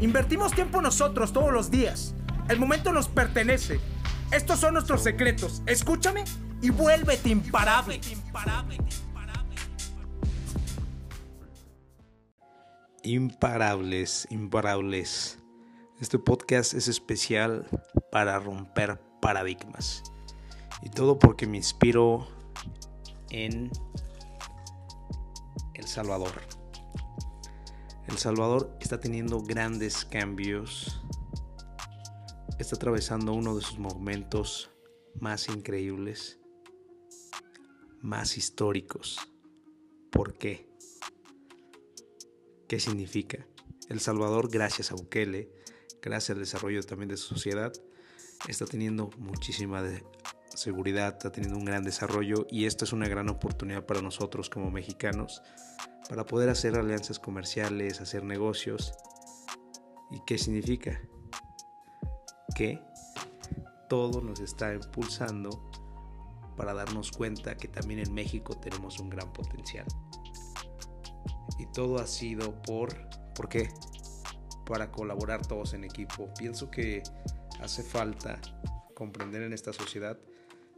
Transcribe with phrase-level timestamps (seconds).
[0.00, 2.14] Invertimos tiempo nosotros todos los días.
[2.48, 3.80] El momento nos pertenece.
[4.32, 5.62] Estos son nuestros secretos.
[5.66, 6.24] Escúchame
[6.62, 8.00] y vuélvete imparable.
[13.02, 15.38] Imparables, imparables.
[16.00, 17.66] Este podcast es especial
[18.10, 20.02] para romper paradigmas.
[20.82, 22.26] Y todo porque me inspiro
[23.28, 23.70] en
[25.74, 26.59] El Salvador.
[28.10, 31.00] El Salvador está teniendo grandes cambios.
[32.58, 34.72] Está atravesando uno de sus momentos
[35.20, 36.40] más increíbles,
[38.00, 39.20] más históricos.
[40.10, 40.68] ¿Por qué?
[42.66, 43.46] ¿Qué significa?
[43.88, 45.52] El Salvador, gracias a Bukele,
[46.02, 47.72] gracias al desarrollo también de su sociedad,
[48.48, 49.84] está teniendo muchísima
[50.52, 54.72] seguridad, está teniendo un gran desarrollo y esta es una gran oportunidad para nosotros como
[54.72, 55.42] mexicanos
[56.08, 58.94] para poder hacer alianzas comerciales, hacer negocios.
[60.10, 61.00] ¿Y qué significa?
[62.54, 62.82] Que
[63.88, 65.70] todo nos está impulsando
[66.56, 69.86] para darnos cuenta que también en México tenemos un gran potencial.
[71.58, 73.08] Y todo ha sido por...
[73.34, 73.70] ¿Por qué?
[74.66, 76.32] Para colaborar todos en equipo.
[76.38, 77.02] Pienso que
[77.60, 78.40] hace falta
[78.94, 80.18] comprender en esta sociedad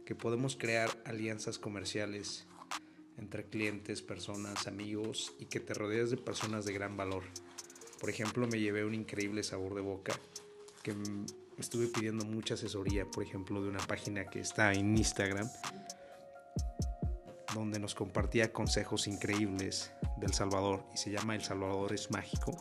[0.05, 2.47] que podemos crear alianzas comerciales
[3.17, 7.23] entre clientes, personas, amigos y que te rodees de personas de gran valor.
[7.99, 10.13] Por ejemplo, me llevé un increíble sabor de boca
[10.81, 10.95] que
[11.57, 15.49] estuve pidiendo mucha asesoría, por ejemplo, de una página que está en Instagram,
[17.53, 22.51] donde nos compartía consejos increíbles del Salvador y se llama El Salvador es mágico.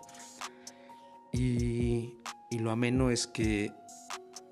[1.32, 2.14] Y,
[2.50, 3.72] y lo ameno es que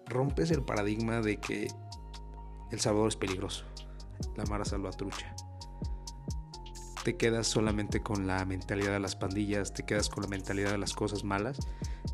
[0.07, 1.69] rompes el paradigma de que
[2.73, 3.65] El Salvador es peligroso,
[4.37, 5.37] la Mara Salvatrucha
[7.05, 10.79] te quedas solamente con la mentalidad de las pandillas, te quedas con la mentalidad de
[10.79, 11.59] las cosas malas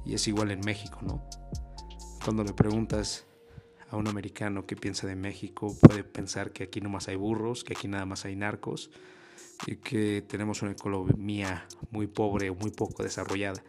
[0.04, 1.22] y es igual en México, ¿no?
[2.24, 3.26] Cuando le preguntas
[3.90, 7.74] a un americano qué piensa de México, puede pensar que aquí nomás hay burros, que
[7.74, 8.90] aquí nada más hay narcos
[9.66, 13.62] y que tenemos una economía muy pobre, muy poco desarrollada.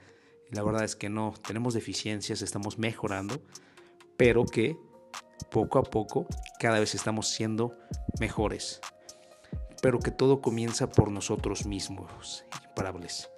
[0.52, 3.42] Y la verdad es que no, tenemos deficiencias, estamos mejorando,
[4.18, 4.78] pero que
[5.52, 6.28] poco a poco
[6.60, 7.78] cada vez estamos siendo
[8.20, 8.82] mejores
[9.82, 13.30] pero que todo comienza por nosotros mismos, imparables.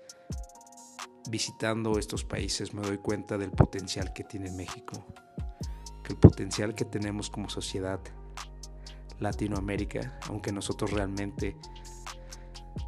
[1.29, 5.05] Visitando estos países me doy cuenta del potencial que tiene México,
[6.03, 7.99] que el potencial que tenemos como sociedad
[9.19, 11.57] Latinoamérica, aunque nosotros realmente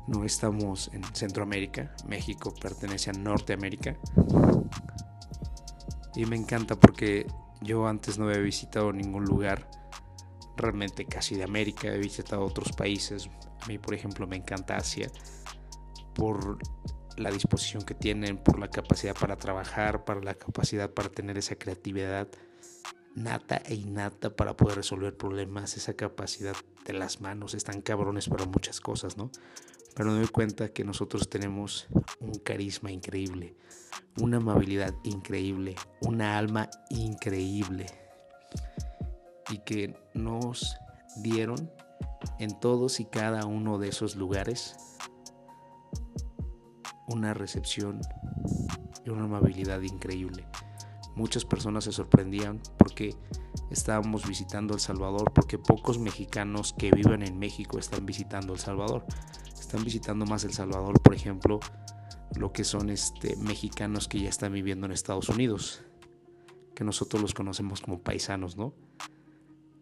[0.08, 3.98] no estamos en Centroamérica, México pertenece a Norteamérica.
[6.16, 7.28] Y me encanta porque
[7.62, 9.70] yo antes no había visitado ningún lugar
[10.62, 13.30] realmente casi de América, he visitado otros países.
[13.62, 15.12] A mí, por ejemplo, me encanta Asia
[16.14, 16.60] por
[17.18, 21.56] la disposición que tienen, por la capacidad para trabajar, para la capacidad para tener esa
[21.56, 22.28] creatividad
[23.16, 26.56] nata e innata para poder resolver problemas, esa capacidad
[26.86, 29.32] de las manos, están cabrones para muchas cosas, ¿no?
[29.96, 31.88] Pero me doy cuenta que nosotros tenemos
[32.20, 33.58] un carisma increíble,
[34.22, 37.88] una amabilidad increíble, una alma increíble
[39.52, 40.78] y que nos
[41.18, 41.72] dieron
[42.40, 44.76] en todos y cada uno de esos lugares
[47.08, 48.02] una recepción
[49.06, 50.48] y una amabilidad increíble.
[51.16, 53.16] Muchas personas se sorprendían porque
[53.70, 59.06] estábamos visitando El Salvador, porque pocos mexicanos que viven en México están visitando El Salvador.
[59.60, 61.60] Están visitando más El Salvador, por ejemplo,
[62.36, 65.84] lo que son este, mexicanos que ya están viviendo en Estados Unidos,
[66.76, 68.74] que nosotros los conocemos como paisanos, ¿no?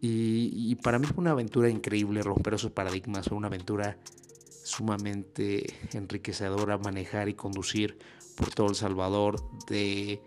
[0.02, 3.98] Y, para mí fue una aventura increíble romper esos paradigmas, fue una aventura
[4.64, 7.98] sumamente enriquecedora manejar y conducir
[8.36, 10.22] por todo El Salvador, de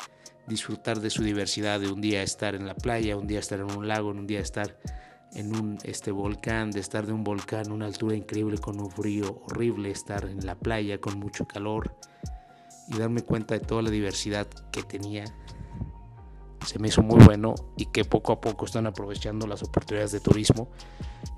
[0.47, 3.71] disfrutar de su diversidad, de un día estar en la playa, un día estar en
[3.71, 4.77] un lago, un día estar
[5.33, 8.91] en un este volcán, de estar de un volcán a una altura increíble con un
[8.91, 11.95] frío horrible, estar en la playa con mucho calor
[12.89, 15.25] y darme cuenta de toda la diversidad que tenía
[16.65, 20.19] se me hizo muy bueno y que poco a poco están aprovechando las oportunidades de
[20.19, 20.69] turismo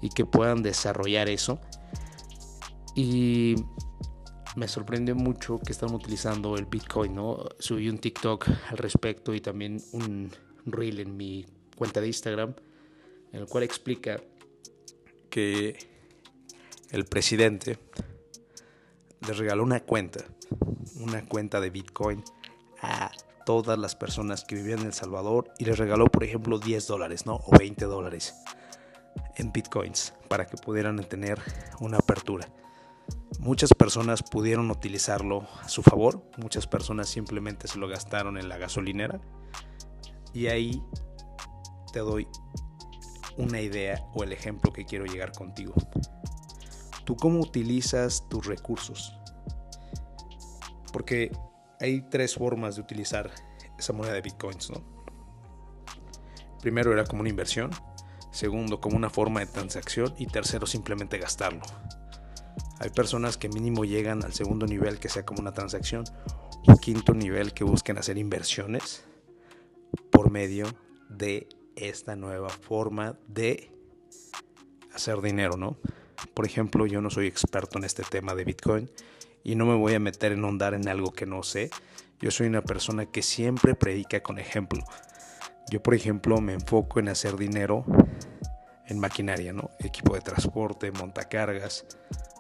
[0.02, 1.60] y que puedan desarrollar eso.
[2.96, 3.56] Y
[4.56, 7.46] me sorprende mucho que están utilizando el Bitcoin, ¿no?
[7.60, 10.32] Subí un TikTok al respecto y también un
[10.66, 11.46] reel en mi
[11.76, 12.56] cuenta de Instagram
[13.32, 14.22] en el cual explica
[15.30, 15.78] que
[16.92, 17.78] el presidente
[19.28, 20.24] le regaló una cuenta,
[21.02, 22.24] una cuenta de Bitcoin
[22.82, 23.12] a
[23.46, 27.26] todas las personas que vivían en El Salvador y les regaló, por ejemplo, 10 dólares,
[27.26, 27.36] ¿no?
[27.46, 28.36] O 20 dólares
[29.38, 31.40] en Bitcoins para que pudieran tener
[31.80, 32.50] una apertura.
[33.40, 38.58] Muchas personas pudieron utilizarlo a su favor, muchas personas simplemente se lo gastaron en la
[38.58, 39.22] gasolinera
[40.34, 40.84] y ahí
[41.94, 42.28] te doy
[43.38, 45.74] una idea o el ejemplo que quiero llegar contigo.
[47.04, 49.16] ¿Tú cómo utilizas tus recursos?
[50.92, 51.32] Porque
[51.80, 53.32] hay tres formas de utilizar
[53.78, 54.84] esa moneda de bitcoins, ¿no?
[56.62, 57.72] Primero era como una inversión,
[58.32, 61.62] segundo como una forma de transacción y tercero simplemente gastarlo.
[62.80, 66.04] Hay personas que mínimo llegan al segundo nivel que sea como una transacción
[66.68, 69.06] o quinto nivel que busquen hacer inversiones
[70.12, 70.66] por medio
[71.10, 73.72] de esta nueva forma de
[74.94, 75.78] hacer dinero, ¿no?
[76.34, 78.90] Por ejemplo, yo no soy experto en este tema de Bitcoin
[79.46, 81.70] y no me voy a meter en ondar en algo que no sé.
[82.20, 84.84] Yo soy una persona que siempre predica con ejemplo.
[85.72, 87.86] Yo, por ejemplo, me enfoco en hacer dinero
[88.88, 89.70] en maquinaria, ¿no?
[89.80, 91.86] Equipo de transporte, montacargas,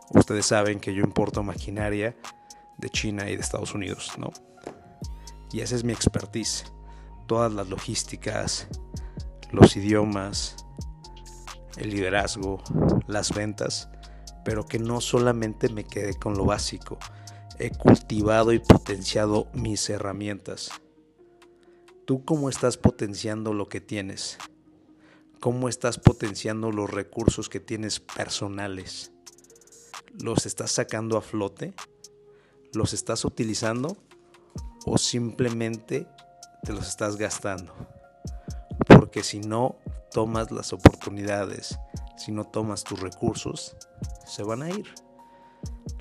[0.09, 2.15] Ustedes saben que yo importo maquinaria
[2.77, 4.31] de China y de Estados Unidos, ¿no?
[5.51, 6.65] Y esa es mi expertise.
[7.27, 8.67] Todas las logísticas,
[9.51, 10.57] los idiomas,
[11.77, 12.61] el liderazgo,
[13.07, 13.89] las ventas,
[14.45, 16.97] pero que no solamente me quedé con lo básico.
[17.59, 20.69] He cultivado y potenciado mis herramientas.
[22.05, 24.37] ¿Tú cómo estás potenciando lo que tienes?
[25.41, 29.11] ¿Cómo estás potenciando los recursos que tienes personales?
[30.21, 31.73] los estás sacando a flote,
[32.73, 33.97] los estás utilizando
[34.85, 36.07] o simplemente
[36.63, 37.73] te los estás gastando.
[38.87, 39.77] Porque si no
[40.11, 41.77] tomas las oportunidades,
[42.17, 43.75] si no tomas tus recursos,
[44.25, 44.93] se van a ir.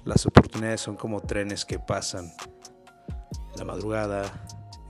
[0.05, 2.32] Las oportunidades son como trenes que pasan
[3.56, 4.44] la madrugada,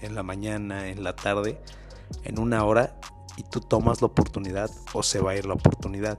[0.04, 1.60] en la mañana, en la tarde,
[2.24, 2.98] en una hora
[3.36, 6.18] y tú tomas la oportunidad o se va a ir la oportunidad.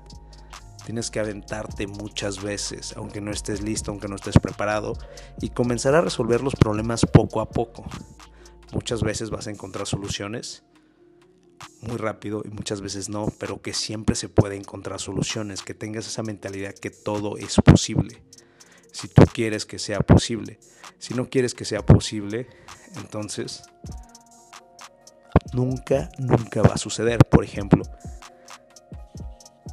[0.85, 4.93] Tienes que aventarte muchas veces, aunque no estés listo, aunque no estés preparado,
[5.41, 7.83] y comenzar a resolver los problemas poco a poco.
[8.71, 10.63] Muchas veces vas a encontrar soluciones
[11.81, 16.07] muy rápido y muchas veces no, pero que siempre se puede encontrar soluciones, que tengas
[16.07, 18.23] esa mentalidad que todo es posible.
[18.91, 20.59] Si tú quieres que sea posible,
[20.99, 22.47] si no quieres que sea posible,
[22.95, 23.63] entonces
[25.53, 27.19] nunca, nunca va a suceder.
[27.29, 27.83] Por ejemplo,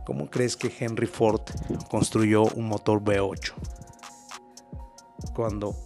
[0.05, 1.43] ¿Cómo crees que Henry Ford
[1.89, 3.53] construyó un motor V8?
[5.35, 5.77] Cuando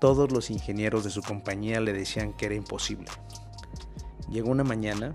[0.00, 3.10] todos los ingenieros de su compañía le decían que era imposible.
[4.28, 5.12] Llegó una mañana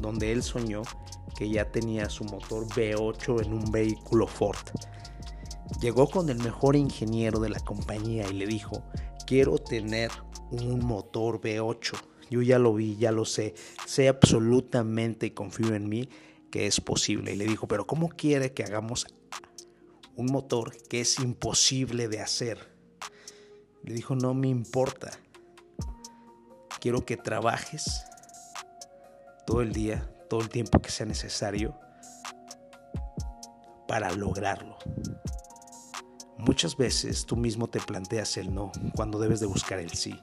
[0.00, 0.82] donde él soñó
[1.36, 4.58] que ya tenía su motor V8 en un vehículo Ford.
[5.80, 8.82] Llegó con el mejor ingeniero de la compañía y le dijo,
[9.26, 10.10] quiero tener
[10.50, 11.96] un motor V8.
[12.30, 13.54] Yo ya lo vi, ya lo sé,
[13.86, 16.08] sé absolutamente y confío en mí
[16.50, 17.34] que es posible.
[17.34, 19.06] Y le dijo, pero ¿cómo quiere que hagamos
[20.16, 22.72] un motor que es imposible de hacer?
[23.82, 25.10] Le dijo, no me importa.
[26.80, 28.04] Quiero que trabajes
[29.46, 31.78] todo el día, todo el tiempo que sea necesario
[33.86, 34.76] para lograrlo.
[36.38, 40.18] Muchas veces tú mismo te planteas el no cuando debes de buscar el sí.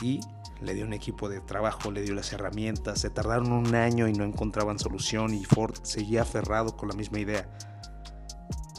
[0.00, 0.20] Y
[0.60, 4.12] le dio un equipo de trabajo, le dio las herramientas, se tardaron un año y
[4.12, 7.48] no encontraban solución y Ford seguía aferrado con la misma idea.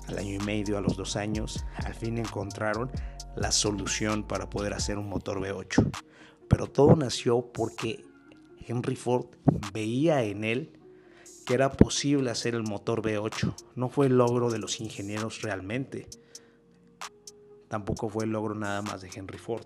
[0.08, 2.92] Al año y medio, a los dos años, al fin encontraron
[3.36, 5.90] la solución para poder hacer un motor V8.
[6.50, 8.04] Pero todo nació porque
[8.68, 9.28] Henry Ford
[9.74, 10.80] veía en él
[11.46, 13.54] que era posible hacer el motor V8.
[13.76, 16.08] No fue el logro de los ingenieros realmente.
[17.68, 19.66] Tampoco fue el logro nada más de Henry Ford.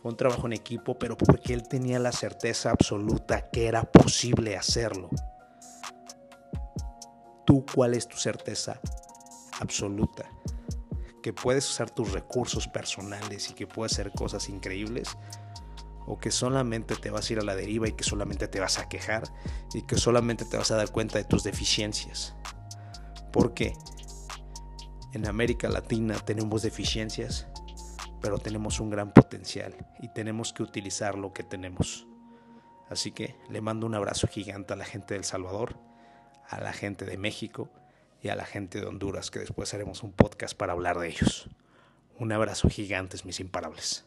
[0.00, 4.56] Fue un trabajo en equipo, pero porque él tenía la certeza absoluta que era posible
[4.56, 5.08] hacerlo.
[7.46, 8.80] ¿Tú cuál es tu certeza
[9.60, 10.30] absoluta?
[11.22, 15.16] Que puedes usar tus recursos personales y que puedes hacer cosas increíbles.
[16.06, 18.78] O que solamente te vas a ir a la deriva y que solamente te vas
[18.78, 19.24] a quejar
[19.72, 22.34] y que solamente te vas a dar cuenta de tus deficiencias.
[23.32, 23.72] Porque
[25.12, 27.46] en América Latina tenemos deficiencias
[28.22, 32.06] pero tenemos un gran potencial y tenemos que utilizar lo que tenemos.
[32.88, 35.76] Así que le mando un abrazo gigante a la gente del Salvador,
[36.48, 37.68] a la gente de México
[38.22, 41.50] y a la gente de Honduras, que después haremos un podcast para hablar de ellos.
[42.16, 44.06] Un abrazo gigantes, mis imparables.